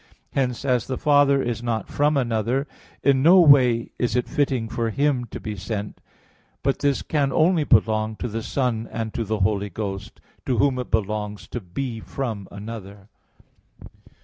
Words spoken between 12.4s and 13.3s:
another.